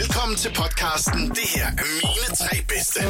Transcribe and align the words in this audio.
Velkommen 0.00 0.36
til 0.36 0.48
podcasten. 0.48 1.20
Det 1.28 1.48
her 1.56 1.66
er 1.66 1.86
mine 2.06 2.36
tre 2.36 2.56
bedste. 2.68 3.00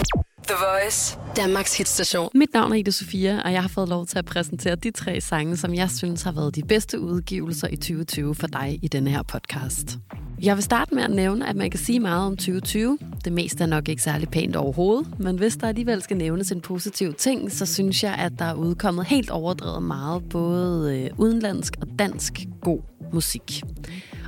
The 0.49 0.57
Voice, 0.67 1.19
Danmarks 1.37 1.79
hitstation. 1.79 2.31
Mit 2.35 2.49
navn 2.55 2.73
er 2.73 2.77
Ida 2.77 2.91
Sofia, 2.91 3.43
og 3.45 3.53
jeg 3.53 3.63
har 3.63 3.69
fået 3.69 3.89
lov 3.89 4.07
til 4.07 4.19
at 4.19 4.25
præsentere 4.25 4.75
de 4.77 4.91
tre 4.91 5.21
sange, 5.21 5.57
som 5.57 5.75
jeg 5.75 5.91
synes 5.91 6.23
har 6.23 6.33
været 6.33 6.55
de 6.55 6.63
bedste 6.63 7.01
udgivelser 7.01 7.69
i 7.69 7.77
2020 7.77 8.35
for 8.35 8.47
dig 8.47 8.79
i 8.83 8.89
denne 8.89 9.11
her 9.11 9.23
podcast. 9.23 9.99
Jeg 10.43 10.57
vil 10.57 10.65
starte 10.65 10.95
med 10.95 11.03
at 11.03 11.11
nævne, 11.11 11.49
at 11.49 11.57
man 11.57 11.71
kan 11.71 11.81
sige 11.81 12.01
meget 12.01 12.27
om 12.27 12.37
2020. 12.37 12.99
Det 13.25 13.33
meste 13.33 13.65
er 13.65 13.69
nok 13.69 13.89
ikke 13.89 14.03
særlig 14.03 14.29
pænt 14.29 14.57
overhovedet, 14.57 15.21
men 15.21 15.39
hvis 15.39 15.57
der 15.57 15.69
alligevel 15.69 16.03
skal 16.03 16.17
nævnes 16.17 16.53
en 16.53 16.61
positiv 16.61 17.15
ting, 17.15 17.53
så 17.53 17.67
synes 17.67 18.03
jeg, 18.03 18.15
at 18.15 18.33
der 18.39 18.45
er 18.45 18.55
udkommet 18.55 19.07
helt 19.07 19.31
overdrevet 19.31 19.83
meget, 19.83 20.29
både 20.31 20.99
øh, 20.99 21.11
udenlandsk 21.19 21.75
og 21.81 21.89
dansk 21.99 22.33
god 22.63 22.81
musik. 23.13 23.63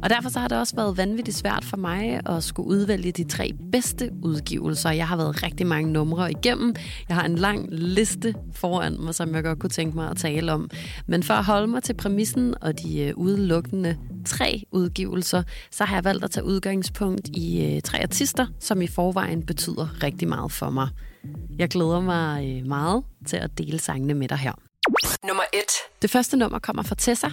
Og 0.02 0.10
derfor 0.10 0.28
så 0.28 0.40
har 0.40 0.48
det 0.48 0.58
også 0.58 0.76
været 0.76 0.96
vanvittigt 0.96 1.36
svært 1.36 1.64
for 1.64 1.76
mig 1.76 2.20
at 2.26 2.44
skulle 2.44 2.68
udvælge 2.68 3.12
de 3.12 3.24
tre 3.24 3.52
bedste 3.72 4.10
udgivelser. 4.22 4.90
Jeg 4.90 5.08
har 5.08 5.16
været 5.16 5.42
rigtig 5.42 5.66
mange 5.66 5.92
numre 5.92 6.30
igennem. 6.30 6.74
Jeg 7.08 7.16
har 7.16 7.24
en 7.24 7.36
lang 7.36 7.68
liste 7.70 8.34
foran 8.52 8.96
mig, 9.00 9.14
som 9.14 9.34
jeg 9.34 9.44
godt 9.44 9.58
kunne 9.58 9.70
tænke 9.70 9.96
mig 9.96 10.10
at 10.10 10.16
tale 10.16 10.52
om. 10.52 10.70
Men 11.06 11.22
for 11.22 11.34
at 11.34 11.44
holde 11.44 11.66
mig 11.66 11.82
til 11.82 11.94
præmissen 11.94 12.54
og 12.60 12.78
de 12.78 13.00
øh, 13.00 13.12
udelukkende 13.16 13.96
tre 14.24 14.62
udgivelser, 14.72 15.42
så 15.70 15.84
har 15.84 15.96
jeg 15.96 16.04
valgt 16.04 16.24
at 16.24 16.30
tage 16.30 16.44
udgangspunkt 16.44 17.28
i 17.28 17.74
øh, 17.74 17.82
tre 17.82 18.02
artister, 18.02 18.46
som 18.60 18.82
i 18.82 18.86
forvejen 18.86 19.46
betyder 19.46 20.02
rigtig 20.02 20.28
meget 20.28 20.52
for 20.52 20.70
mig. 20.70 20.88
Jeg 21.58 21.68
glæder 21.68 22.00
mig 22.00 22.44
øh, 22.44 22.66
meget 22.66 23.04
til 23.26 23.36
at 23.36 23.58
dele 23.58 23.78
sangene 23.78 24.14
med 24.14 24.28
dig 24.28 24.38
her. 24.38 24.52
Nummer 25.26 25.42
1. 25.52 25.60
Det 26.02 26.10
første 26.10 26.36
nummer 26.36 26.58
kommer 26.58 26.82
fra 26.82 26.94
Tessa. 26.98 27.28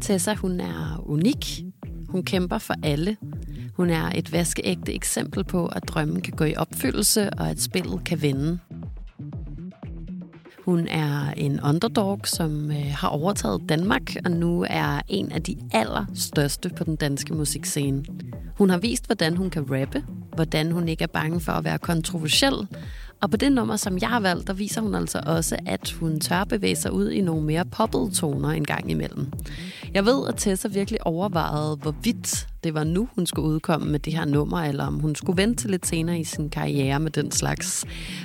Tessa, 0.00 0.34
hun 0.34 0.60
er 0.60 1.04
unik. 1.06 1.67
Hun 2.08 2.22
kæmper 2.22 2.58
for 2.58 2.74
alle. 2.82 3.16
Hun 3.76 3.90
er 3.90 4.10
et 4.14 4.32
vaskeægte 4.32 4.94
eksempel 4.94 5.44
på, 5.44 5.66
at 5.66 5.88
drømmen 5.88 6.20
kan 6.20 6.32
gå 6.32 6.44
i 6.44 6.54
opfyldelse, 6.56 7.30
og 7.30 7.50
at 7.50 7.60
spillet 7.60 8.04
kan 8.04 8.22
vende. 8.22 8.58
Hun 10.64 10.88
er 10.88 11.30
en 11.36 11.60
underdog, 11.60 12.20
som 12.24 12.70
øh, 12.70 12.92
har 12.94 13.08
overtaget 13.08 13.68
Danmark, 13.68 14.16
og 14.24 14.30
nu 14.30 14.66
er 14.70 15.00
en 15.08 15.32
af 15.32 15.42
de 15.42 15.56
allerstørste 15.72 16.68
på 16.68 16.84
den 16.84 16.96
danske 16.96 17.34
musikscene. 17.34 18.04
Hun 18.58 18.70
har 18.70 18.78
vist, 18.78 19.06
hvordan 19.06 19.36
hun 19.36 19.50
kan 19.50 19.62
rappe, 19.70 20.04
hvordan 20.34 20.72
hun 20.72 20.88
ikke 20.88 21.02
er 21.02 21.08
bange 21.08 21.40
for 21.40 21.52
at 21.52 21.64
være 21.64 21.78
kontroversiel, 21.78 22.66
og 23.20 23.30
på 23.30 23.36
det 23.36 23.52
nummer, 23.52 23.76
som 23.76 23.98
jeg 23.98 24.08
har 24.08 24.20
valgt, 24.20 24.46
der 24.46 24.52
viser 24.52 24.80
hun 24.80 24.94
altså 24.94 25.20
også, 25.26 25.56
at 25.66 25.90
hun 25.90 26.20
tør 26.20 26.44
bevæge 26.44 26.76
sig 26.76 26.92
ud 26.92 27.10
i 27.10 27.20
nogle 27.20 27.46
mere 27.46 27.64
poppede 27.64 28.10
toner 28.14 28.48
en 28.48 28.64
gang 28.64 28.90
imellem. 28.90 29.32
Jeg 29.94 30.06
ved, 30.06 30.28
at 30.28 30.34
Tessa 30.36 30.68
virkelig 30.68 31.06
overvejede, 31.06 31.76
hvorvidt 31.76 32.46
det 32.64 32.74
var 32.74 32.84
nu, 32.84 33.08
hun 33.14 33.26
skulle 33.26 33.48
udkomme 33.48 33.90
med 33.90 33.98
det 33.98 34.12
her 34.12 34.24
nummer, 34.24 34.58
eller 34.58 34.84
om 34.84 34.94
hun 34.94 35.14
skulle 35.14 35.42
vente 35.42 35.62
til 35.62 35.70
lidt 35.70 35.86
senere 35.86 36.20
i 36.20 36.24
sin 36.24 36.50
karriere 36.50 37.00
med 37.00 37.10
den 37.10 37.30
slags. 37.30 37.84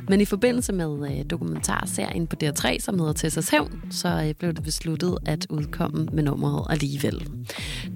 Men 0.10 0.22
i 0.22 0.26
forbindelse 0.26 0.74
med 0.74 1.12
øh, 1.12 1.26
dokumentarserien 1.30 2.28
på 2.28 2.36
DR3, 2.44 2.80
som 2.80 3.00
hedder 3.00 3.14
Tessas 3.14 3.50
Hævn, 3.50 3.82
så 3.92 4.24
øh, 4.28 4.34
blev 4.34 4.54
det 4.54 4.64
besluttet 4.64 5.18
at 5.26 5.48
udkomme 5.50 6.08
med 6.14 6.24
nummeret 6.24 6.68
alligevel. 6.70 7.28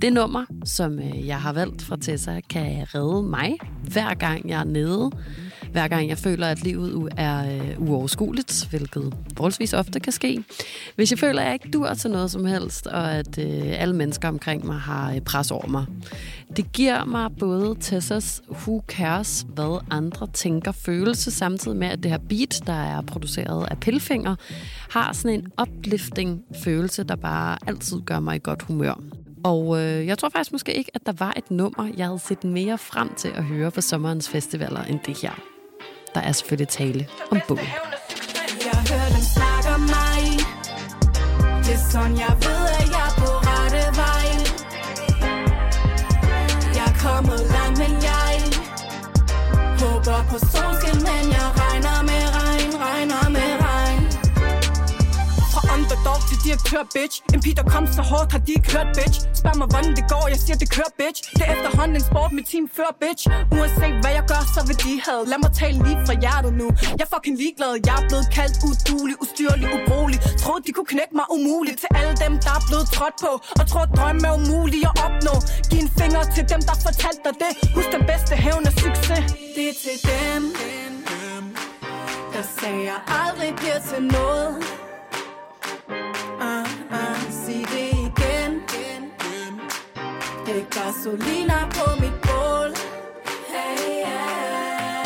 Det 0.01 0.13
nummer, 0.13 0.45
som 0.65 0.99
øh, 0.99 1.27
jeg 1.27 1.41
har 1.41 1.53
valgt 1.53 1.81
fra 1.81 1.97
Tessa, 2.01 2.39
kan 2.49 2.85
redde 2.95 3.29
mig, 3.29 3.57
hver 3.83 4.13
gang 4.13 4.49
jeg 4.49 4.59
er 4.59 4.65
nede 4.65 5.11
hver 5.78 5.88
gang 5.88 6.09
jeg 6.09 6.17
føler, 6.17 6.47
at 6.47 6.64
livet 6.64 7.14
er 7.17 7.56
øh, 7.56 7.81
uoverskueligt, 7.89 8.67
hvilket 8.70 9.14
forholdsvis 9.36 9.73
ofte 9.73 10.00
kan 10.00 10.14
ske. 10.14 10.44
Hvis 10.95 11.11
jeg 11.11 11.20
føler, 11.20 11.42
at 11.42 11.45
jeg 11.45 11.53
ikke 11.53 11.70
dur 11.70 11.94
til 11.94 12.11
noget 12.11 12.31
som 12.31 12.45
helst, 12.45 12.88
og 12.88 13.11
at 13.11 13.38
øh, 13.38 13.81
alle 13.81 13.95
mennesker 13.95 14.28
omkring 14.28 14.66
mig 14.66 14.80
har 14.80 15.14
øh, 15.14 15.22
pres 15.22 15.52
over 15.52 15.67
mig. 15.67 15.86
Det 16.58 16.72
giver 16.72 17.05
mig 17.05 17.30
både 17.39 17.75
Tessas 17.80 18.42
Who 18.50 18.83
Cares, 18.88 19.45
hvad 19.50 19.83
andre 19.92 20.28
tænker 20.33 20.72
følelse, 20.72 21.31
samtidig 21.31 21.78
med, 21.78 21.88
at 21.88 22.03
det 22.03 22.11
her 22.11 22.17
beat, 22.30 22.61
der 22.67 22.73
er 22.73 23.02
produceret 23.02 23.67
af 23.72 23.80
Pilfinger, 23.80 24.36
har 24.89 25.14
sådan 25.14 25.39
en 25.39 25.48
uplifting 25.61 26.42
følelse, 26.64 27.04
der 27.04 27.16
bare 27.16 27.58
altid 27.67 28.02
gør 28.02 28.20
mig 28.20 28.36
i 28.36 28.39
godt 28.43 28.61
humør. 28.61 29.02
Og 29.43 29.83
øh, 29.83 30.08
jeg 30.08 30.17
tror 30.17 30.30
faktisk 30.30 30.52
måske 30.52 30.73
ikke, 30.73 30.92
at 30.93 31.05
der 31.05 31.14
var 31.20 31.33
et 31.37 31.52
nummer, 31.52 31.89
jeg 31.98 32.05
havde 32.05 32.20
set 32.20 32.43
mere 32.43 32.77
frem 32.77 33.14
til 33.14 33.30
at 33.36 33.43
høre 33.43 33.71
på 33.71 33.82
sommerens 33.82 34.30
festivaler 34.30 34.83
end 34.83 34.99
det 35.05 35.21
her. 35.21 35.56
Der 36.17 36.23
er 36.23 36.32
selvfølgelig 36.32 36.67
tale 36.67 37.08
om 37.32 37.42
bogen. 37.48 37.66
Jeg 38.66 38.80
hører 38.89 39.10
den 39.16 39.23
snakker 39.36 39.78
mig 39.78 40.22
Det 41.66 41.73
er 41.73 41.89
sådan, 41.92 42.17
jeg 42.17 42.33
ved, 42.45 42.64
at 42.80 42.88
jeg 42.95 43.05
er 43.10 43.16
på 43.22 43.30
rette 43.48 43.83
vej 44.02 44.28
Jeg 46.78 46.86
er 46.92 46.98
kommet 47.08 47.39
langt, 47.55 47.78
men 47.80 47.94
jeg 48.10 48.33
Håber 49.80 50.26
på 50.30 50.38
sol. 50.52 50.67
Underdog 56.27 56.33
til 56.33 56.38
direktør, 56.45 56.82
bitch. 56.95 57.15
En 57.33 57.42
pige, 57.42 57.55
der 57.55 57.67
kom 57.73 57.83
så 57.98 58.02
hårdt, 58.11 58.32
har 58.32 58.39
de 58.48 58.52
ikke 58.58 58.70
hørt, 58.76 58.89
bitch? 58.98 59.17
Spørg 59.39 59.55
mig, 59.61 59.67
hvordan 59.73 59.92
det 59.99 60.05
går, 60.14 60.26
jeg 60.33 60.39
siger, 60.45 60.58
det 60.64 60.70
kører, 60.76 60.93
bitch. 61.02 61.20
Det 61.38 61.43
er 61.48 61.52
efterhånden 61.55 61.95
en 61.99 62.05
sport, 62.10 62.32
mit 62.38 62.48
team 62.52 62.65
før, 62.77 62.89
bitch. 63.04 63.23
Uanset 63.58 63.95
hvad 64.04 64.14
jeg 64.20 64.26
gør, 64.33 64.43
så 64.55 64.61
vil 64.67 64.77
de 64.86 64.92
have. 65.08 65.21
Lad 65.32 65.39
mig 65.45 65.52
tale 65.61 65.77
lige 65.86 65.99
fra 66.08 66.16
hjertet 66.23 66.54
nu. 66.61 66.67
Jeg 66.98 67.05
er 67.08 67.11
fucking 67.16 67.37
ligeglad, 67.43 67.71
jeg 67.87 67.95
er 68.02 68.05
blevet 68.11 68.27
kaldt 68.37 68.55
udulig 68.67 69.16
Ustyrlig, 69.23 69.67
ubrugelig. 69.77 70.20
Troede, 70.42 70.61
de 70.67 70.71
kunne 70.76 70.89
knække 70.93 71.14
mig 71.20 71.27
umuligt 71.36 71.77
Til 71.83 71.89
alle 71.99 72.16
dem, 72.23 72.33
der 72.45 72.52
er 72.58 72.64
blevet 72.70 72.87
trådt 72.95 73.16
på. 73.26 73.32
Og 73.60 73.64
tror, 73.71 73.86
drømme 73.98 74.23
er 74.30 74.33
umulige 74.42 74.86
at 74.92 74.95
opnå. 75.05 75.36
Giv 75.70 75.80
en 75.86 75.92
finger 75.99 76.21
til 76.36 76.43
dem, 76.54 76.61
der 76.70 76.76
fortalte 76.87 77.21
dig 77.27 77.36
det. 77.43 77.52
Husk 77.76 77.89
den 77.98 78.04
bedste 78.11 78.33
hævn 78.45 78.64
af 78.70 78.73
succes. 78.83 79.21
Det 79.55 79.64
er 79.71 79.76
til 79.86 79.98
dem 80.11 80.42
Der 82.33 82.43
sagde, 82.58 82.80
jeg 82.92 82.99
aldrig 83.23 83.49
bliver 83.60 83.80
til 83.89 84.02
noget. 84.17 84.86
Det 90.57 90.69
gasolina 90.69 91.69
på 91.71 92.01
mit 92.01 92.21
bål. 92.21 92.71
Hey, 93.51 93.77
yeah. 94.05 95.05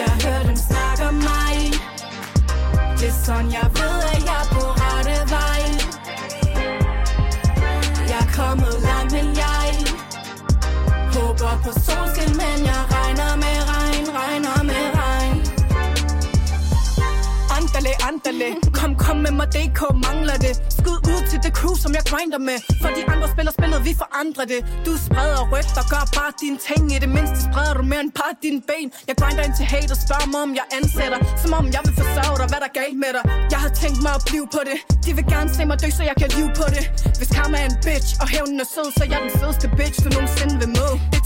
Jeg 0.00 0.12
hører 0.24 0.42
dem 0.46 0.56
snakke 0.56 1.02
om 1.08 1.14
mig. 1.14 1.56
Det 2.98 3.08
er 3.08 3.18
sådan 3.24 3.50
jeg 3.52 3.68
ved 3.78 3.96
at 4.12 4.20
jeg 4.30 4.40
er 4.44 4.48
på 4.54 4.62
rette 4.80 5.16
vej. 5.34 5.62
Jeg 8.10 8.20
er 8.26 8.30
kommet 8.38 8.74
langt 8.88 9.12
men 9.12 9.28
jeg 9.44 9.68
Håber 11.14 11.54
på 11.64 11.70
solskin 11.86 12.32
men 12.42 12.58
jeg 12.70 12.82
regner 12.94 13.32
med 13.42 13.58
regn 13.72 14.06
Regner 14.18 14.62
med 14.70 14.84
regn. 15.00 15.38
Andale, 17.56 17.92
andale. 18.08 18.65
Kom, 19.06 19.18
med 19.26 19.34
mig, 19.40 19.48
DK 19.54 19.80
mangler 20.06 20.36
det. 20.46 20.54
Skud 20.78 20.98
ud 21.12 21.22
til 21.30 21.38
det 21.44 21.52
crew, 21.58 21.74
som 21.84 21.90
jeg 21.98 22.04
grinder 22.12 22.40
med. 22.48 22.58
For 22.82 22.90
de 22.96 23.02
andre 23.12 23.26
spiller 23.34 23.52
spillet, 23.58 23.80
vi 23.88 23.92
forandrer 24.02 24.46
det. 24.52 24.60
Du 24.86 24.92
spreder 25.06 25.42
rygter, 25.52 25.82
gør 25.92 26.04
bare 26.18 26.32
dine 26.42 26.58
ting. 26.68 26.82
I 26.96 26.98
det 27.04 27.10
mindste 27.16 27.38
spreder 27.46 27.74
du 27.80 27.84
mere 27.92 28.02
end 28.06 28.12
bare 28.20 28.34
dine 28.46 28.60
ben. 28.70 28.88
Jeg 29.08 29.14
grinder 29.20 29.42
ind 29.46 29.54
til 29.60 29.66
hate 29.72 29.92
og 29.96 30.00
spørger 30.06 30.28
mig, 30.32 30.40
om 30.48 30.52
jeg 30.60 30.66
ansætter. 30.78 31.20
Som 31.42 31.50
om 31.60 31.66
jeg 31.76 31.82
vil 31.86 31.94
forsørge 32.02 32.36
dig, 32.40 32.46
hvad 32.50 32.60
der 32.62 32.68
er 32.72 32.76
galt 32.80 32.98
med 33.04 33.10
dig? 33.16 33.24
Jeg 33.52 33.60
har 33.64 33.72
tænkt 33.82 33.98
mig 34.04 34.12
at 34.18 34.22
blive 34.30 34.46
på 34.56 34.60
det. 34.68 34.78
De 35.04 35.10
vil 35.16 35.26
gerne 35.34 35.50
se 35.56 35.62
mig 35.70 35.76
dø, 35.82 35.88
så 35.98 36.02
jeg 36.10 36.16
kan 36.20 36.28
live 36.36 36.52
på 36.60 36.66
det. 36.74 36.84
Hvis 37.18 37.30
karma 37.36 37.56
er 37.64 37.68
en 37.72 37.78
bitch, 37.86 38.08
og 38.22 38.26
hævnen 38.34 38.58
er 38.64 38.68
sød 38.74 38.88
Så 38.96 39.02
er 39.06 39.10
jeg 39.14 39.20
den 39.26 39.32
fedeste 39.40 39.66
bitch, 39.78 39.98
du 40.04 40.08
nogensinde 40.16 40.54
vil 40.62 40.70
møde. 40.78 40.96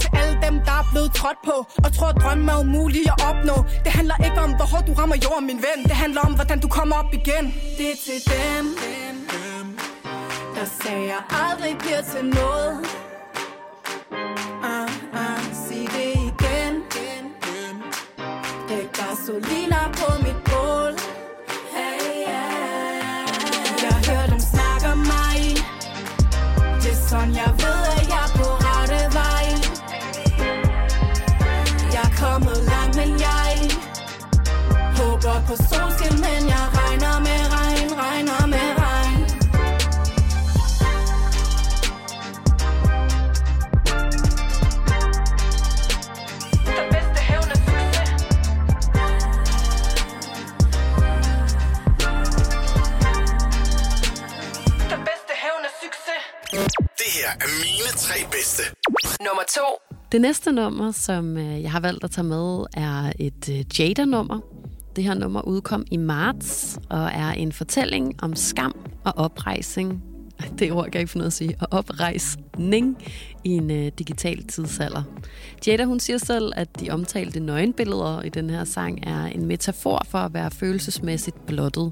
er 0.81 0.87
blevet 0.91 1.11
trådt 1.19 1.39
på 1.49 1.55
Og 1.85 1.89
tror, 1.95 2.07
at 2.13 2.17
drømme 2.23 2.51
er 2.51 2.59
umulige 2.65 3.09
at 3.13 3.19
opnå. 3.29 3.55
Det 3.85 3.91
handler 3.99 4.15
ikke 4.27 4.39
om, 4.45 4.51
hvor 4.57 4.67
hårdt 4.71 4.87
du 4.87 4.93
rammer 4.93 5.17
jorden, 5.25 5.45
min 5.51 5.59
ven. 5.67 5.79
Det 5.83 5.95
handler 6.03 6.21
om, 6.27 6.33
hvordan 6.39 6.59
du 6.59 6.67
kommer 6.77 6.95
op 7.01 7.13
igen. 7.19 7.45
Det 7.77 7.85
er 7.93 7.97
til 8.07 8.19
dem 8.33 8.65
Der 10.55 10.65
sagde, 10.81 11.03
jeg 11.13 11.21
aldrig 11.45 11.73
bliver 11.83 12.01
til 12.11 12.23
noget. 12.39 12.73
Uh, 14.71 14.91
uh, 15.21 15.41
Sig 15.63 15.83
det 15.95 16.11
igen. 16.29 16.73
Det 18.67 18.77
er 18.83 18.87
gasolina 18.99 19.81
på 19.99 20.07
mit 20.25 20.39
bord. 20.45 20.80
To. 59.55 59.95
Det 60.11 60.21
næste 60.21 60.51
nummer, 60.51 60.91
som 60.91 61.37
øh, 61.37 61.61
jeg 61.61 61.71
har 61.71 61.79
valgt 61.79 62.03
at 62.03 62.11
tage 62.11 62.25
med, 62.25 62.65
er 62.73 63.11
et 63.19 63.49
øh, 63.49 63.79
Jada-nummer. 63.79 64.39
Det 64.95 65.03
her 65.03 65.13
nummer 65.13 65.41
udkom 65.41 65.85
i 65.91 65.97
marts 65.97 66.79
og 66.89 67.09
er 67.13 67.31
en 67.31 67.51
fortælling 67.51 68.23
om 68.23 68.35
skam 68.35 68.75
og 69.03 69.13
oprejsning. 69.15 70.03
Det 70.59 70.71
ord 70.71 70.83
kan 70.83 70.93
jeg 70.93 71.01
ikke 71.01 71.11
finde 71.11 71.25
at 71.25 71.33
sige. 71.33 71.55
Og 71.59 71.67
oprejsning 71.71 72.97
i 73.43 73.49
en 73.49 73.71
øh, 73.71 73.91
digital 73.99 74.43
tidsalder. 74.43 75.03
Jada 75.67 75.85
hun 75.85 75.99
siger 75.99 76.17
selv, 76.17 76.51
at 76.55 76.79
de 76.79 76.89
omtalte 76.89 77.39
nøgenbilleder 77.39 78.21
i 78.21 78.29
den 78.29 78.49
her 78.49 78.63
sang 78.63 78.99
er 79.07 79.25
en 79.25 79.45
metafor 79.45 80.01
for 80.09 80.17
at 80.17 80.33
være 80.33 80.51
følelsesmæssigt 80.51 81.45
blottet. 81.45 81.91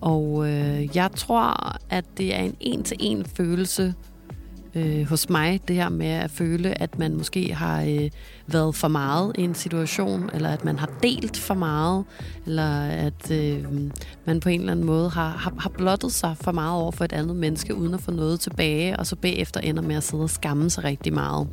Og 0.00 0.48
øh, 0.48 0.96
jeg 0.96 1.10
tror, 1.16 1.76
at 1.90 2.04
det 2.18 2.34
er 2.34 2.40
en 2.40 2.56
en-til-en 2.60 3.26
følelse 3.26 3.94
øh, 4.76 5.08
hos 5.08 5.28
mig, 5.28 5.60
det 5.68 5.76
her 5.76 5.88
med 5.88 6.06
at 6.06 6.30
føle, 6.30 6.82
at 6.82 6.98
man 6.98 7.14
måske 7.14 7.54
har 7.54 7.82
øh, 7.82 8.10
været 8.46 8.74
for 8.74 8.88
meget 8.88 9.32
i 9.38 9.42
en 9.42 9.54
situation, 9.54 10.30
eller 10.34 10.48
at 10.48 10.64
man 10.64 10.78
har 10.78 10.90
delt 11.02 11.36
for 11.36 11.54
meget, 11.54 12.04
eller 12.46 12.80
at 12.80 13.30
øh, 13.30 13.64
man 14.24 14.40
på 14.40 14.48
en 14.48 14.60
eller 14.60 14.72
anden 14.72 14.86
måde 14.86 15.10
har, 15.10 15.28
har, 15.28 15.52
har 15.58 15.70
blottet 15.70 16.12
sig 16.12 16.36
for 16.40 16.52
meget 16.52 16.82
over 16.82 16.92
for 16.92 17.04
et 17.04 17.12
andet 17.12 17.36
menneske, 17.36 17.74
uden 17.74 17.94
at 17.94 18.00
få 18.00 18.10
noget 18.10 18.40
tilbage, 18.40 18.96
og 18.96 19.06
så 19.06 19.16
bagefter 19.16 19.60
ender 19.60 19.82
med 19.82 19.96
at 19.96 20.02
sidde 20.02 20.22
og 20.22 20.30
skamme 20.30 20.70
sig 20.70 20.84
rigtig 20.84 21.14
meget. 21.14 21.48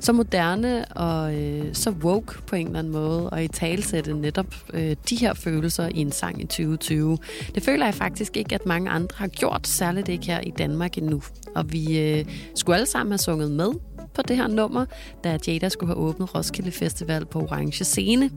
Så 0.00 0.12
moderne 0.12 0.84
og 0.84 1.34
øh, 1.34 1.64
så 1.72 1.90
woke 1.90 2.42
på 2.46 2.56
en 2.56 2.66
eller 2.66 2.78
anden 2.78 2.92
måde, 2.92 3.30
og 3.30 3.44
i 3.44 3.48
talsætte 3.48 4.14
netop 4.14 4.54
øh, 4.74 4.96
de 5.10 5.16
her 5.16 5.34
følelser 5.34 5.88
i 5.88 5.98
en 5.98 6.12
sang 6.12 6.40
i 6.40 6.44
2020. 6.44 7.18
Det 7.54 7.62
føler 7.62 7.84
jeg 7.84 7.94
faktisk 7.94 8.36
ikke, 8.36 8.54
at 8.54 8.66
mange 8.66 8.90
andre 8.90 9.14
har 9.16 9.26
gjort, 9.26 9.66
særligt 9.66 10.08
ikke 10.08 10.26
her 10.26 10.40
i 10.40 10.50
Danmark 10.50 10.98
endnu. 10.98 11.22
Og 11.54 11.72
vi 11.72 11.98
øh, 11.98 12.24
skulle 12.54 12.76
alle 12.76 12.86
sammen 12.86 13.12
have 13.12 13.18
sunget 13.18 13.50
med 13.50 13.72
på 14.14 14.22
det 14.22 14.36
her 14.36 14.48
nummer, 14.48 14.84
da 15.24 15.38
Jada 15.46 15.68
skulle 15.68 15.94
have 15.94 16.08
åbnet 16.08 16.34
Roskilde 16.34 16.70
Festival 16.70 17.26
på 17.26 17.38
Orange 17.38 17.84
Scene. 17.84 18.30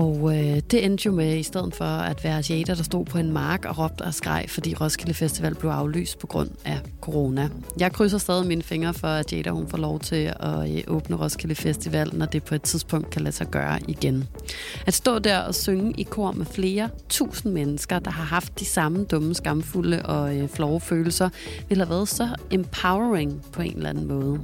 Og 0.00 0.36
øh, 0.36 0.60
det 0.70 0.84
endte 0.84 1.06
jo 1.06 1.12
med, 1.12 1.36
i 1.36 1.42
stedet 1.42 1.74
for 1.74 1.84
at 1.84 2.24
være 2.24 2.38
asiater, 2.38 2.74
der 2.74 2.82
stod 2.82 3.04
på 3.04 3.18
en 3.18 3.32
mark 3.32 3.64
og 3.64 3.78
råbte 3.78 4.02
og 4.02 4.14
skreg, 4.14 4.44
fordi 4.48 4.74
Roskilde 4.74 5.14
Festival 5.14 5.54
blev 5.54 5.70
aflyst 5.70 6.18
på 6.18 6.26
grund 6.26 6.50
af 6.64 6.78
corona. 7.00 7.48
Jeg 7.78 7.92
krydser 7.92 8.18
stadig 8.18 8.46
mine 8.46 8.62
fingre 8.62 8.94
for, 8.94 9.08
at 9.08 9.32
Jada 9.32 9.50
hun 9.50 9.68
får 9.68 9.78
lov 9.78 10.00
til 10.00 10.32
at 10.40 10.76
øh, 10.76 10.82
åbne 10.86 11.16
Roskilde 11.16 11.54
Festival, 11.54 12.10
når 12.12 12.26
det 12.26 12.42
på 12.44 12.54
et 12.54 12.62
tidspunkt 12.62 13.10
kan 13.10 13.22
lade 13.22 13.34
sig 13.34 13.46
gøre 13.46 13.78
igen. 13.88 14.28
At 14.86 14.94
stå 14.94 15.18
der 15.18 15.38
og 15.38 15.54
synge 15.54 15.94
i 15.98 16.02
kor 16.02 16.32
med 16.32 16.46
flere 16.46 16.88
tusind 17.08 17.52
mennesker, 17.52 17.98
der 17.98 18.10
har 18.10 18.24
haft 18.24 18.60
de 18.60 18.64
samme 18.64 19.04
dumme, 19.04 19.34
skamfulde 19.34 20.02
og 20.02 20.36
øh, 20.36 20.48
flove 20.48 20.80
følelser, 20.80 21.28
ville 21.68 21.84
have 21.84 21.90
været 21.90 22.08
så 22.08 22.28
empowering 22.50 23.42
på 23.52 23.62
en 23.62 23.76
eller 23.76 23.90
anden 23.90 24.08
måde. 24.08 24.40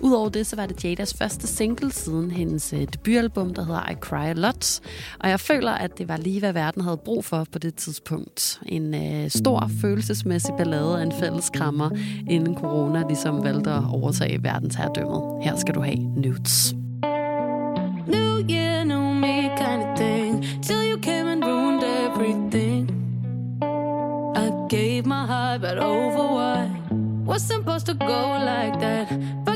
Udover 0.00 0.28
det, 0.28 0.46
så 0.46 0.56
var 0.56 0.66
det 0.66 0.84
Jadas 0.84 1.14
første 1.14 1.46
single 1.46 1.92
siden 1.92 2.30
hendes 2.30 2.72
øh, 2.72 2.80
debutalbum, 2.80 3.54
der 3.54 3.64
hedder 3.64 3.90
I 3.90 3.94
Cry 3.94 4.26
A 4.26 4.32
Lot, 4.32 4.80
og 5.20 5.28
jeg 5.28 5.40
føler, 5.40 5.72
at 5.72 5.98
det 5.98 6.08
var 6.08 6.16
lige, 6.16 6.40
hvad 6.40 6.52
verden 6.52 6.82
havde 6.82 6.96
brug 6.96 7.24
for 7.24 7.46
på 7.52 7.58
det 7.58 7.74
tidspunkt. 7.74 8.60
En 8.66 8.94
øh, 8.94 9.30
stor 9.30 9.70
følelsesmæssig 9.80 10.54
ballade 10.58 10.98
af 10.98 11.02
en 11.02 11.12
fælles 11.12 11.50
krammer, 11.50 11.90
inden 12.28 12.54
corona 12.56 13.02
ligesom 13.08 13.44
valgte 13.44 13.70
at 13.70 13.82
overtage 13.92 14.42
verdensherredømmet. 14.42 15.44
Her 15.44 15.56
skal 15.56 15.74
du 15.74 15.80
have 15.80 15.96
Nudes. 15.96 16.74
New 18.06 18.44
year, 18.50 18.84
new 18.84 19.12
me 19.14 19.50
kind 19.56 19.82
of 19.82 19.96
thing. 19.96 20.42
Till 20.62 20.90
you 20.90 20.98
came 21.02 21.28
and 21.32 21.44
ruined 21.44 21.82
everything. 22.06 22.90
I 24.36 24.50
gave 24.76 25.06
my 25.06 25.26
heart, 25.26 25.60
but 25.60 25.78
over 25.78 26.24
what? 26.38 26.68
Was 27.26 27.42
supposed 27.42 27.86
to 27.86 27.94
go 27.94 28.38
like 28.38 28.80
that. 28.80 29.06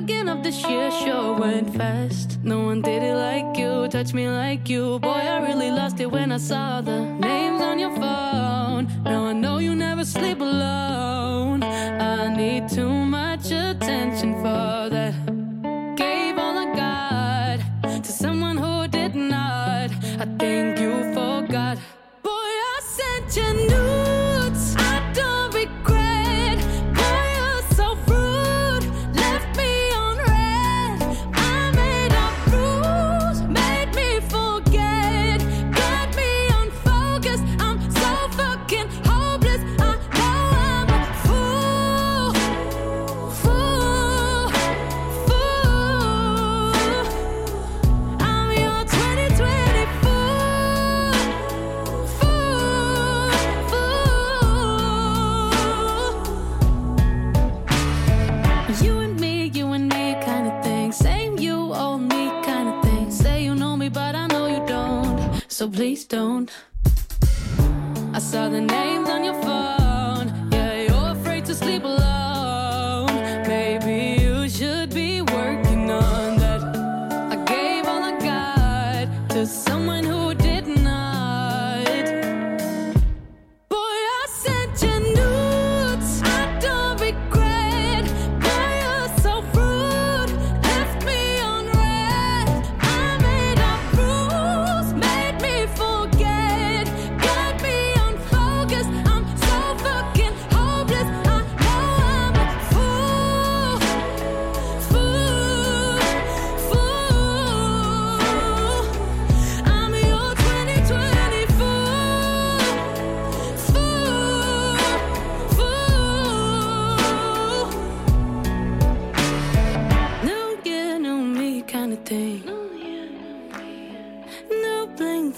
Fucking 0.03 0.29
up 0.29 0.43
this 0.43 0.61
year 0.69 0.91
sure 0.91 1.39
went 1.39 1.77
fast. 1.77 2.41
No 2.43 2.65
one 2.65 2.83
did 2.83 3.05
it 3.05 3.15
like 3.15 3.57
you, 3.57 3.87
touch 3.87 4.13
me 4.13 4.29
like 4.29 4.69
you. 4.69 4.99
Boy, 4.99 5.23
I 5.35 5.39
really 5.47 5.71
lost 5.71 6.01
it 6.01 6.11
when 6.11 6.33
I 6.33 6.39
saw 6.39 6.81
the 6.81 6.99
names 7.21 7.63
on 7.63 7.79
your 7.79 7.95
phone. 7.95 8.89
Now 9.05 9.27
I 9.27 9.33
know 9.33 9.59
you 9.59 9.77
never 9.77 10.05
sleep 10.05 10.41
alone. 10.41 11.63
I 11.63 12.35
need 12.37 12.69
too 12.69 12.91
much 12.91 13.53
attention 13.53 14.35
for 14.43 14.89
that. 14.91 15.02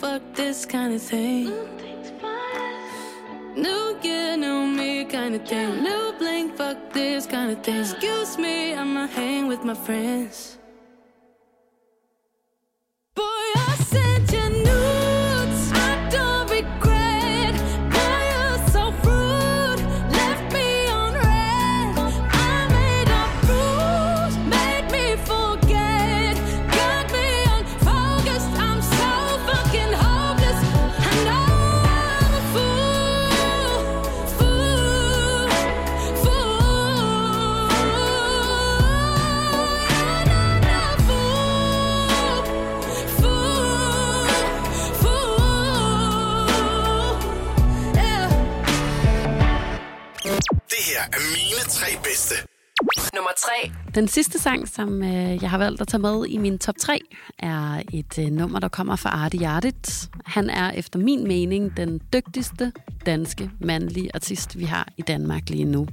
Fuck 0.04 0.22
this 0.34 0.66
kind 0.66 0.92
of 0.92 1.00
thing. 1.00 1.46
New 3.56 3.96
year, 4.02 4.36
new 4.36 4.66
me 4.66 5.06
kind 5.06 5.34
of 5.34 5.48
thing. 5.48 5.82
New 5.82 6.12
bling, 6.18 6.50
fuck 6.58 6.76
this 6.92 7.24
kind 7.24 7.50
of 7.50 7.62
thing. 7.64 7.80
Excuse 7.80 8.36
me, 8.36 8.74
I'ma 8.74 9.06
hang 9.06 9.46
with 9.48 9.64
my 9.64 9.72
friends. 9.72 10.58
Det 51.84 52.53
Nummer 52.96 53.30
3. 53.36 53.72
Den 53.94 54.08
sidste 54.08 54.38
sang, 54.38 54.68
som 54.68 55.02
øh, 55.02 55.42
jeg 55.42 55.50
har 55.50 55.58
valgt 55.58 55.80
at 55.80 55.88
tage 55.88 56.00
med 56.00 56.26
i 56.26 56.38
min 56.38 56.58
top 56.58 56.74
3, 56.78 57.00
er 57.38 57.82
et 57.92 58.18
øh, 58.18 58.26
nummer, 58.26 58.58
der 58.58 58.68
kommer 58.68 58.96
fra 58.96 59.10
Artie 59.10 59.48
Artit. 59.48 60.10
Han 60.24 60.50
er 60.50 60.70
efter 60.70 60.98
min 60.98 61.28
mening 61.28 61.76
den 61.76 62.00
dygtigste 62.12 62.72
danske 63.06 63.50
mandlige 63.60 64.10
artist, 64.14 64.58
vi 64.58 64.64
har 64.64 64.88
i 64.96 65.02
Danmark 65.02 65.50
lige 65.50 65.64
nu. 65.64 65.86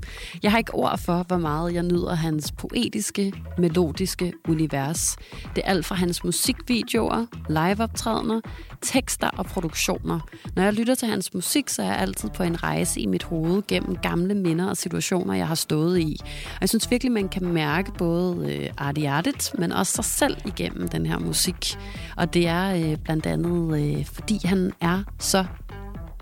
Jeg 0.43 0.51
har 0.51 0.57
ikke 0.57 0.73
ord 0.73 0.97
for, 0.97 1.25
hvor 1.27 1.37
meget 1.37 1.73
jeg 1.73 1.83
nyder 1.83 2.13
hans 2.13 2.51
poetiske, 2.51 3.33
melodiske 3.57 4.33
univers. 4.47 5.17
Det 5.55 5.63
er 5.65 5.69
alt 5.69 5.85
fra 5.85 5.95
hans 5.95 6.23
musikvideoer, 6.23 7.25
liveoptrædener, 7.49 8.41
tekster 8.81 9.27
og 9.27 9.45
produktioner. 9.45 10.19
Når 10.55 10.63
jeg 10.63 10.73
lytter 10.73 10.95
til 10.95 11.07
hans 11.07 11.33
musik, 11.33 11.69
så 11.69 11.81
er 11.81 11.85
jeg 11.85 11.97
altid 11.97 12.29
på 12.29 12.43
en 12.43 12.63
rejse 12.63 13.01
i 13.01 13.05
mit 13.05 13.23
hoved 13.23 13.63
gennem 13.67 13.97
gamle 13.97 14.33
minder 14.35 14.69
og 14.69 14.77
situationer, 14.77 15.33
jeg 15.33 15.47
har 15.47 15.55
stået 15.55 15.99
i. 15.99 16.17
Og 16.55 16.57
jeg 16.61 16.69
synes 16.69 16.90
virkelig, 16.91 17.11
man 17.11 17.29
kan 17.29 17.45
mærke 17.45 17.91
både 17.97 18.53
øh, 18.53 18.69
Artie 18.77 19.09
Artet, 19.09 19.51
men 19.57 19.71
også 19.71 19.93
sig 19.93 20.05
selv 20.05 20.37
igennem 20.45 20.87
den 20.87 21.05
her 21.05 21.19
musik. 21.19 21.77
Og 22.17 22.33
det 22.33 22.47
er 22.47 22.75
øh, 22.75 22.97
blandt 22.97 23.25
andet, 23.25 23.79
øh, 23.79 24.05
fordi 24.05 24.39
han 24.43 24.71
er 24.81 25.03
så 25.19 25.45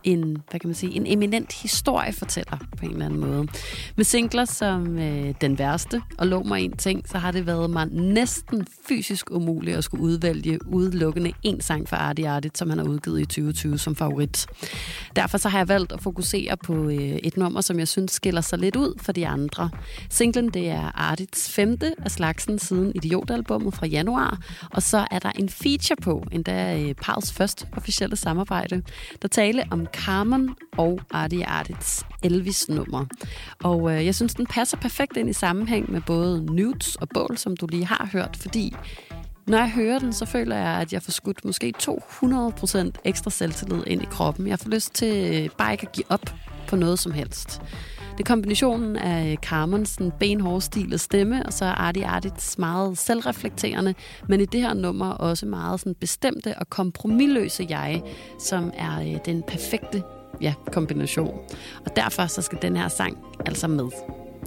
en, 0.03 0.38
hvad 0.50 0.60
kan 0.60 0.68
man 0.68 0.75
sige, 0.75 0.96
en 0.96 1.08
eminent 1.08 1.53
historiefortæller 1.53 2.58
på 2.77 2.86
en 2.86 2.91
eller 2.91 3.06
anden 3.06 3.20
måde. 3.20 3.48
Med 3.96 4.06
singler 4.06 4.46
som 4.46 5.00
øh, 5.00 5.34
Den 5.41 5.60
Værste 5.60 6.01
og 6.18 6.27
Lov 6.27 6.48
mig 6.48 6.62
en 6.62 6.77
ting, 6.77 7.10
så 7.10 7.18
har 7.18 7.32
det 7.32 7.46
været 7.46 7.70
mig 7.70 7.88
næsten 7.91 8.68
fysisk 8.88 9.32
umuligt 9.32 9.77
at 9.77 9.84
skulle 9.84 10.03
udvælge 10.03 10.60
udelukkende 10.68 11.34
en 11.44 11.62
sang 11.62 11.89
fra 11.89 11.98
Artie 11.98 12.29
Artie, 12.29 12.51
som 12.53 12.70
han 12.70 12.79
har 12.79 12.86
udgivet 12.86 13.20
i 13.20 13.25
2020 13.25 13.77
som 13.77 13.96
favorit. 13.96 14.48
Derfor 15.15 15.38
så 15.38 15.50
har 15.50 15.58
jeg 15.58 15.68
valgt 15.68 15.91
at 15.91 16.01
fokusere 16.01 16.58
på 16.58 16.89
øh, 16.89 17.00
et 17.00 17.38
nummer, 17.38 17.62
som 17.62 17.79
jeg 17.79 17.88
synes 17.88 18.12
skiller 18.12 18.41
sig 18.41 18.60
lidt 18.60 18.75
ud 18.75 19.00
for 19.01 19.12
de 19.12 19.27
andre. 19.27 19.70
Singlen 20.10 20.50
det 20.50 20.70
er 20.70 20.91
Artits 20.96 21.50
femte 21.50 21.94
af 21.98 22.12
slagsen 22.12 22.60
siden 22.60 22.91
Idiotalbummet 22.96 23.74
fra 23.74 23.86
januar, 23.86 24.38
og 24.72 24.84
så 24.84 25.08
er 25.12 25.20
der 25.20 25.32
en 25.32 25.50
feature 25.50 25.96
på, 26.01 26.25
endda 26.32 26.79
øh, 26.79 26.94
Pals 26.94 27.32
første 27.32 27.68
officielle 27.77 28.15
samarbejde, 28.15 28.82
der 29.22 29.27
tale 29.27 29.63
om 29.72 29.88
Carmen 29.93 30.55
og 30.77 31.00
Artie 31.12 31.46
Artits 31.46 32.05
Elvis-nummer. 32.24 33.05
Og 33.63 33.91
øh, 33.91 34.05
jeg 34.05 34.15
synes, 34.15 34.36
den 34.36 34.46
passer 34.46 34.77
perfekt 34.77 35.17
ind 35.17 35.29
i 35.29 35.34
sammenhæng 35.34 35.91
med 35.91 36.01
både 36.01 36.46
Nudes 36.46 36.96
og 36.96 37.10
Bål, 37.13 37.38
som 37.38 37.58
du 37.58 37.67
lige 37.67 37.86
har 37.86 38.10
hørt, 38.12 38.38
fordi 38.41 38.75
når 39.48 39.58
jeg 39.58 39.72
hører 39.72 40.00
den, 40.00 40.13
så 40.13 40.25
føler 40.25 40.55
jeg, 40.55 40.81
at 40.81 40.93
jeg 40.93 41.01
får 41.01 41.12
skudt 41.12 41.46
måske 41.46 41.74
200% 41.84 42.91
ekstra 43.05 43.31
selvtillid 43.31 43.84
ind 43.88 44.01
i 44.01 44.05
kroppen. 44.05 44.48
Jeg 44.48 44.60
får 44.60 44.69
lyst 44.69 44.93
til 44.93 45.50
bare 45.58 45.72
ikke 45.72 45.88
at 45.88 45.91
give 45.91 46.05
op 46.10 46.34
på 46.67 46.75
noget 46.75 47.00
som 47.00 47.12
helst. 47.12 47.62
Det 48.19 48.25
er 48.25 48.33
kombinationen 48.33 48.95
af 48.95 49.38
Carmens 49.41 49.99
benhårde 50.19 50.61
stil 50.61 50.93
og 50.93 50.99
stemme, 50.99 51.45
og 51.45 51.53
så 51.53 51.65
Artie 51.65 52.05
Artits 52.05 52.57
meget 52.57 52.97
selvreflekterende, 52.97 53.95
men 54.27 54.41
i 54.41 54.45
det 54.45 54.61
her 54.61 54.73
nummer 54.73 55.09
også 55.09 55.45
meget 55.45 55.79
sådan 55.79 55.95
bestemte 55.95 56.57
og 56.57 56.69
kompromilløse 56.69 57.65
jeg, 57.69 58.01
som 58.39 58.71
er 58.77 58.99
øh, 58.99 59.17
den 59.25 59.43
perfekte 59.43 60.03
ja, 60.41 60.53
kombination. 60.71 61.38
Og 61.85 61.95
derfor 61.95 62.25
så 62.25 62.41
skal 62.41 62.57
den 62.61 62.75
her 62.75 62.88
sang 62.88 63.17
altså 63.45 63.67
med. 63.67 63.88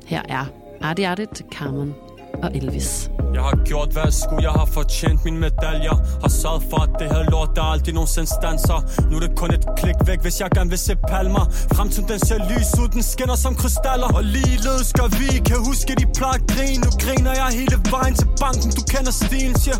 Her 0.06 0.22
er 0.28 0.44
Artie 0.80 1.08
Artit, 1.08 1.42
Carmen 1.52 1.94
og 2.42 2.50
Elvis. 2.54 3.10
Jeg 3.34 3.42
har 3.42 3.64
gjort 3.64 3.92
hvad 3.92 4.02
jeg 4.04 4.12
skulle, 4.12 4.42
jeg 4.42 4.50
har 4.50 4.64
fortjent 4.64 5.24
mine 5.24 5.40
medaljer 5.40 5.96
Har 6.20 6.28
sørget 6.28 6.62
for 6.70 6.80
at 6.86 6.91
det 6.98 7.06
her 7.12 7.22
lort, 7.30 7.50
der 7.56 7.62
aldrig 7.62 7.94
nogensinde 7.94 8.30
stanser 8.38 8.78
Nu 9.10 9.16
er 9.16 9.22
det 9.26 9.32
kun 9.40 9.50
et 9.58 9.64
klik 9.80 9.98
væk, 10.06 10.20
hvis 10.24 10.36
jeg 10.40 10.48
gerne 10.56 10.70
vil 10.74 10.78
se 10.78 10.94
palmer. 11.10 11.44
Fremtiden 11.76 12.08
den 12.12 12.20
ser 12.28 12.40
lys 12.50 12.70
ud, 12.82 12.88
den 12.88 13.02
skinner 13.12 13.38
som 13.44 13.54
krystaller. 13.62 14.08
Og 14.18 14.24
ligeledes 14.24 14.92
gør 14.98 15.08
vi, 15.18 15.28
kan 15.48 15.58
huske 15.68 15.92
de 16.00 16.06
plejer 16.18 16.38
at 16.40 16.44
grine 16.52 16.80
Nu 16.86 16.90
griner 17.04 17.32
jeg 17.40 17.48
hele 17.60 17.76
vejen 17.94 18.14
til 18.20 18.28
banken, 18.42 18.70
du 18.78 18.82
kender 18.92 19.12
stilen 19.22 19.56
Siger, 19.62 19.78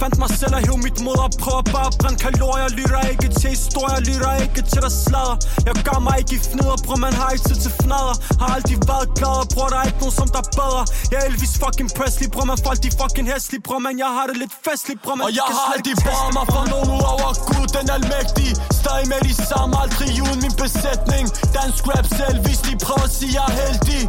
fandt 0.00 0.14
mig 0.22 0.30
selv 0.40 0.54
og 0.58 0.62
hæv 0.66 0.76
mit 0.86 0.98
mod 1.06 1.18
og 1.26 1.30
prøver 1.42 1.62
bare 1.74 1.88
at 1.92 1.96
brænde 2.00 2.18
kalorier. 2.26 2.68
Lytter 2.78 3.02
ikke 3.12 3.28
til 3.40 3.50
historier, 3.56 4.00
lytter 4.08 4.32
ikke 4.44 4.60
til 4.72 4.80
der 4.86 4.92
slader 5.04 5.36
Jeg 5.66 5.74
gør 5.88 5.98
mig 6.06 6.16
ikke 6.22 6.34
i 6.38 6.40
fnider, 6.48 6.76
bror 6.86 6.98
man 7.06 7.12
har 7.20 7.28
ikke 7.34 7.44
tid 7.48 7.58
til 7.64 7.72
fnader 7.82 8.14
Har 8.40 8.48
aldrig 8.56 8.78
været 8.90 9.08
glad, 9.18 9.36
bror 9.54 9.68
der 9.72 9.78
er 9.82 9.86
ikke 9.90 10.00
nogen 10.04 10.16
som 10.20 10.28
der 10.34 10.40
er 10.44 10.50
bedre 10.58 10.82
Jeg 11.12 11.18
er 11.22 11.26
Elvis 11.30 11.54
fucking 11.62 11.90
Presley, 11.98 12.28
bror 12.34 12.44
man 12.50 12.58
folk 12.66 12.78
de 12.84 12.90
fucking 13.00 13.26
hæslige, 13.32 13.62
bror 13.66 13.78
man. 13.86 13.94
Jeg 14.04 14.10
har 14.16 14.24
det 14.30 14.36
lidt 14.42 14.54
festligt, 14.66 14.98
bror 15.04 15.14
man. 15.18 15.24
Og 15.26 15.32
jeg 15.38 15.46
har 15.56 15.66
aldrig 15.74 15.96
bare 16.06 16.30
mig 16.36 16.46
for 16.54 16.64
nogen 16.72 16.88
ud 16.96 17.04
over 17.14 17.30
Gud, 17.50 17.66
den 17.78 17.86
almægtige. 17.96 18.52
Stadig 18.80 19.06
med 19.12 19.20
de 19.28 19.34
samme, 19.50 19.72
aldrig 19.82 20.10
uden 20.26 20.40
min 20.44 20.54
besætning. 20.64 21.24
Dansk 21.58 21.82
rap 21.92 22.06
selv, 22.18 22.38
hvis 22.46 22.58
de 22.66 22.72
prøver 22.86 23.06
at 23.10 23.14
sige, 23.18 23.32
jeg 23.38 23.44
er 23.50 23.54
heldig. 23.62 24.02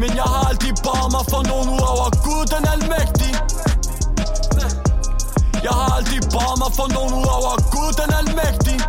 Men 0.00 0.10
jeg 0.18 0.26
har 0.32 0.42
aldrig 0.50 0.72
bare 0.88 1.06
mig 1.16 1.24
for 1.32 1.42
nogen 1.50 1.68
ud 1.76 1.84
over 1.92 2.08
Gud, 2.26 2.42
den 2.54 2.64
almægtige. 2.74 3.34
Jeg 5.66 5.72
har 5.78 5.88
aldrig 5.98 6.20
bare 6.36 6.54
mig 6.62 6.72
for 6.78 6.88
nogen 6.96 7.12
ud 7.20 7.28
over 7.38 7.52
Gud, 7.74 7.90
den 8.00 8.10
almægtige 8.20 8.80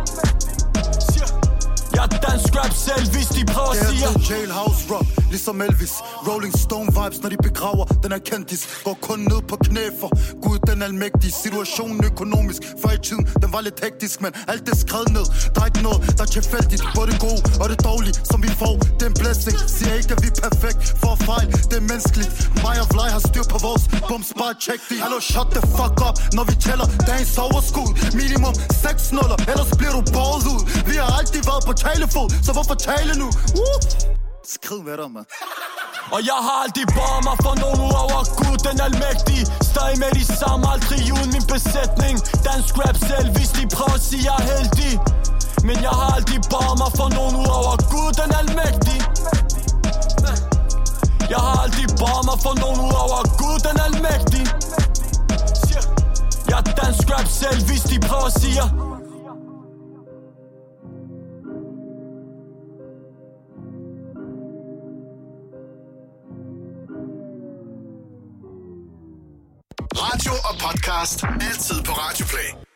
jeg 2.00 2.08
dansk 2.28 2.50
rap 2.60 2.74
selv, 2.86 3.04
hvis 3.14 3.28
de 3.36 3.40
prøver 3.52 3.72
at 3.76 3.80
sige 3.88 4.06
jailhouse 4.30 4.82
rock, 4.92 5.08
ligesom 5.34 5.56
Elvis. 5.66 5.94
Rolling 6.28 6.54
Stone 6.64 6.88
vibes, 6.98 7.18
når 7.22 7.30
de 7.34 7.38
begraver. 7.48 7.84
Den 8.04 8.10
er 8.16 8.22
kendis, 8.30 8.62
går 8.86 8.96
kun 9.08 9.18
ned 9.30 9.40
på 9.50 9.56
knæ 9.66 9.84
for 10.00 10.10
Gud 10.44 10.58
den 10.70 10.82
almægtige. 10.88 11.32
Situationen 11.44 12.00
økonomisk, 12.10 12.60
før 12.82 12.90
i 12.98 13.00
tiden 13.08 13.24
Den 13.42 13.48
var 13.54 13.60
lidt 13.66 13.78
hektisk, 13.84 14.16
men 14.24 14.32
alt 14.52 14.62
det 14.66 14.74
skrevet 14.84 15.10
ned. 15.18 15.26
Der 15.54 15.60
er 15.62 15.68
ikke 15.70 15.82
noget, 15.88 16.00
der 16.18 16.22
er 16.28 16.32
tilfældigt. 16.38 16.82
Både 16.96 17.06
det 17.12 17.20
gode 17.26 17.40
og 17.62 17.66
det 17.72 17.78
dårlige, 17.90 18.14
som 18.30 18.38
vi 18.46 18.50
får. 18.62 18.74
Det 18.96 19.02
er 19.08 19.10
en 19.14 19.18
blessing, 19.22 19.56
siger 19.76 19.94
ikke 20.00 20.12
at 20.16 20.20
vi 20.24 20.28
er 20.34 20.38
perfekt 20.48 20.80
For 21.02 21.14
fejl, 21.28 21.46
det 21.70 21.76
er 21.82 21.86
menneskeligt. 21.92 22.30
Mig 22.64 22.76
og 22.82 22.88
Vlaj 22.94 23.10
har 23.16 23.22
styr 23.30 23.44
på 23.54 23.58
vores 23.66 23.84
bums, 24.08 24.28
bare 24.40 24.54
check 24.66 24.80
de 24.90 24.96
Hallo, 25.04 25.18
shut 25.32 25.48
the 25.56 25.62
fuck 25.76 25.96
up, 26.08 26.16
når 26.36 26.44
vi 26.50 26.54
tæller 26.66 26.86
Dagens 27.08 27.38
overskud, 27.46 27.90
minimum 28.22 28.54
6 28.84 29.12
nuller 29.16 29.38
Ellers 29.50 29.70
bliver 29.78 29.94
du 29.98 30.02
båret 30.16 30.44
ud. 30.52 30.60
Vi 30.90 30.94
har 31.02 31.10
altid 31.18 31.42
været 31.50 31.62
på 31.68 31.72
talefod, 31.90 32.28
så 32.46 32.52
hvorfor 32.52 32.74
tale 32.74 33.12
nu? 33.22 33.28
Uh! 33.62 33.78
Skriv 34.56 34.80
med 34.88 34.96
dig, 35.00 35.10
mand. 35.16 35.26
Og 36.14 36.20
jeg 36.30 36.38
har 36.46 36.56
aldrig 36.64 36.86
bare 37.00 37.18
mig 37.28 37.36
for 37.44 37.54
nogen 37.62 37.80
ud 37.86 37.94
over 38.04 38.20
Gud, 38.40 38.56
den 38.68 38.76
almægtige 38.88 39.44
Stadig 39.70 39.96
med 40.02 40.10
de 40.18 40.24
samme, 40.40 40.62
aldrig 40.74 41.02
uden 41.16 41.30
min 41.36 41.46
besætning 41.54 42.14
Dansk 42.48 42.72
rap 42.82 42.96
selv, 43.10 43.28
hvis 43.36 43.50
de 43.56 43.62
prøver 43.76 43.96
at 44.00 44.04
sige, 44.08 44.22
jeg 44.28 44.36
er 44.40 44.46
heldig 44.52 44.92
Men 45.68 45.76
jeg 45.86 45.94
har 46.00 46.08
aldrig 46.16 46.40
bare 46.54 46.74
mig 46.82 46.90
for 46.98 47.08
nogen 47.18 47.34
ud 47.42 47.50
over 47.58 47.74
Gud, 47.92 48.10
den 48.20 48.30
almægtige 48.40 49.02
Jeg 51.32 51.40
har 51.46 51.56
aldrig 51.64 51.86
bare 52.02 52.22
mig 52.28 52.38
for 52.44 52.54
nogen 52.62 52.80
ud 52.86 52.94
over 53.04 53.20
Gud, 53.40 53.56
den 53.68 53.76
almægtige 53.86 54.46
Jeg 56.52 56.60
dansk 56.80 57.04
rap 57.14 57.28
selv, 57.40 57.60
hvis 57.68 57.82
de 57.90 57.96
prøver 58.08 58.28
at 58.32 58.36
sige, 58.42 58.62
podcast. 71.00 71.24
Altid 71.24 71.84
på 71.84 71.92
Radioplay. 71.92 72.69